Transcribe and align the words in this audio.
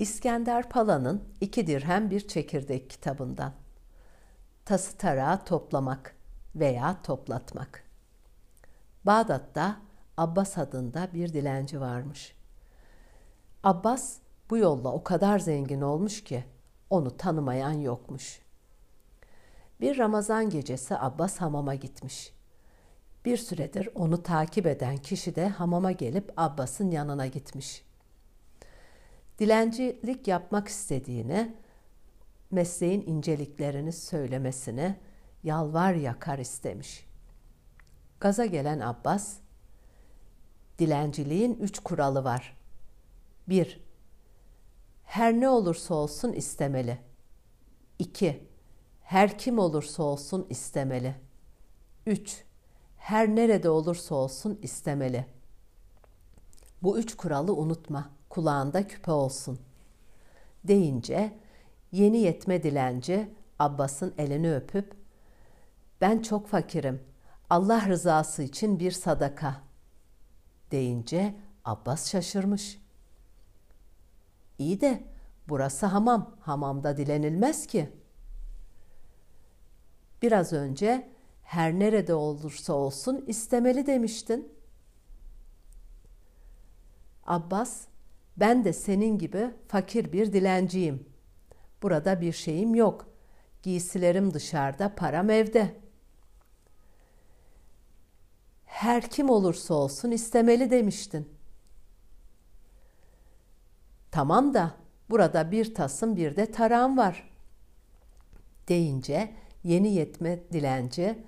İskender 0.00 0.68
Pala'nın 0.68 1.24
İki 1.40 1.66
Dirhem 1.66 2.10
Bir 2.10 2.28
Çekirdek 2.28 2.90
kitabından. 2.90 3.52
Tası 4.64 4.96
tarağı 4.96 5.44
toplamak 5.44 6.16
veya 6.54 7.02
toplatmak. 7.02 7.84
Bağdat'ta 9.06 9.76
Abbas 10.16 10.58
adında 10.58 11.08
bir 11.14 11.32
dilenci 11.32 11.80
varmış. 11.80 12.34
Abbas 13.64 14.18
bu 14.50 14.56
yolla 14.56 14.92
o 14.92 15.04
kadar 15.04 15.38
zengin 15.38 15.80
olmuş 15.80 16.24
ki 16.24 16.44
onu 16.90 17.16
tanımayan 17.16 17.72
yokmuş. 17.72 18.42
Bir 19.80 19.98
Ramazan 19.98 20.50
gecesi 20.50 20.98
Abbas 20.98 21.36
hamama 21.36 21.74
gitmiş. 21.74 22.32
Bir 23.24 23.36
süredir 23.36 23.88
onu 23.94 24.22
takip 24.22 24.66
eden 24.66 24.96
kişi 24.96 25.34
de 25.34 25.48
hamama 25.48 25.92
gelip 25.92 26.32
Abbas'ın 26.36 26.90
yanına 26.90 27.26
gitmiş.'' 27.26 27.89
Dilencilik 29.40 30.28
yapmak 30.28 30.68
istediğini, 30.68 31.56
mesleğin 32.50 33.06
inceliklerini 33.06 33.92
söylemesini 33.92 34.96
yalvar 35.42 35.94
yakar 35.94 36.38
istemiş. 36.38 37.06
Gaza 38.20 38.46
gelen 38.46 38.80
Abbas, 38.80 39.36
dilenciliğin 40.78 41.54
üç 41.54 41.78
kuralı 41.78 42.24
var. 42.24 42.56
1. 43.48 43.80
Her 45.04 45.32
ne 45.32 45.48
olursa 45.48 45.94
olsun 45.94 46.32
istemeli. 46.32 46.98
2. 47.98 48.48
Her 49.02 49.38
kim 49.38 49.58
olursa 49.58 50.02
olsun 50.02 50.46
istemeli. 50.50 51.14
3. 52.06 52.44
Her 52.96 53.28
nerede 53.28 53.70
olursa 53.70 54.14
olsun 54.14 54.58
istemeli. 54.62 55.26
Bu 56.82 56.98
üç 56.98 57.16
kuralı 57.16 57.54
unutma.'' 57.54 58.19
Kulağında 58.30 58.86
küpe 58.86 59.12
olsun. 59.12 59.58
Deyince 60.64 61.38
yeni 61.92 62.18
yetme 62.18 62.62
dilenci 62.62 63.34
Abbas'ın 63.58 64.14
elini 64.18 64.54
öpüp 64.54 64.94
ben 66.00 66.22
çok 66.22 66.48
fakirim. 66.48 67.02
Allah 67.50 67.88
rızası 67.88 68.42
için 68.42 68.80
bir 68.80 68.90
sadaka 68.90 69.62
deyince 70.70 71.34
Abbas 71.64 72.10
şaşırmış. 72.10 72.80
İyi 74.58 74.80
de 74.80 75.04
burası 75.48 75.86
hamam. 75.86 76.36
Hamamda 76.40 76.96
dilenilmez 76.96 77.66
ki. 77.66 77.90
Biraz 80.22 80.52
önce 80.52 81.10
her 81.42 81.78
nerede 81.78 82.14
olursa 82.14 82.72
olsun 82.72 83.24
istemeli 83.26 83.86
demiştin. 83.86 84.52
Abbas 87.26 87.89
ben 88.40 88.64
de 88.64 88.72
senin 88.72 89.18
gibi 89.18 89.50
fakir 89.68 90.12
bir 90.12 90.32
dilenciyim. 90.32 91.06
Burada 91.82 92.20
bir 92.20 92.32
şeyim 92.32 92.74
yok. 92.74 93.06
Giysilerim 93.62 94.34
dışarıda, 94.34 94.94
param 94.94 95.30
evde. 95.30 95.76
Her 98.64 99.10
kim 99.10 99.30
olursa 99.30 99.74
olsun 99.74 100.10
istemeli 100.10 100.70
demiştin. 100.70 101.28
Tamam 104.10 104.54
da 104.54 104.74
burada 105.10 105.50
bir 105.50 105.74
tasım 105.74 106.16
bir 106.16 106.36
de 106.36 106.52
tarağım 106.52 106.98
var. 106.98 107.30
Deyince 108.68 109.34
yeni 109.64 109.94
yetme 109.94 110.40
dilenci 110.52 111.24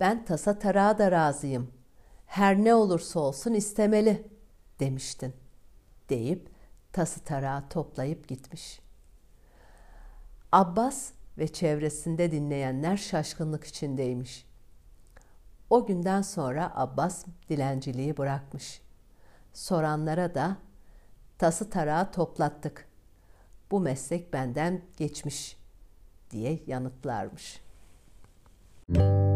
ben 0.00 0.24
tasa 0.24 0.58
tarağa 0.58 0.98
da 0.98 1.10
razıyım. 1.10 1.70
Her 2.26 2.64
ne 2.64 2.74
olursa 2.74 3.20
olsun 3.20 3.54
istemeli 3.54 4.28
demiştin 4.80 5.45
deyip 6.10 6.48
tası 6.92 7.20
tarağı 7.20 7.68
toplayıp 7.68 8.28
gitmiş. 8.28 8.80
Abbas 10.52 11.10
ve 11.38 11.48
çevresinde 11.48 12.32
dinleyenler 12.32 12.96
şaşkınlık 12.96 13.64
içindeymiş. 13.64 14.46
O 15.70 15.86
günden 15.86 16.22
sonra 16.22 16.72
Abbas 16.74 17.24
dilenciliği 17.48 18.16
bırakmış. 18.16 18.80
Soranlara 19.52 20.34
da 20.34 20.56
tası 21.38 21.70
tarağı 21.70 22.12
toplattık. 22.12 22.88
Bu 23.70 23.80
meslek 23.80 24.32
benden 24.32 24.82
geçmiş 24.96 25.56
diye 26.30 26.62
yanıtlarmış. 26.66 27.60
Müzik 28.88 29.35